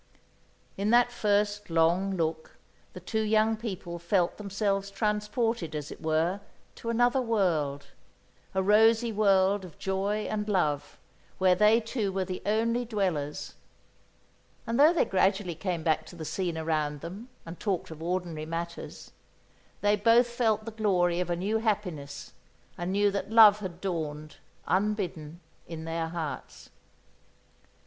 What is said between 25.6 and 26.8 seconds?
in their hearts.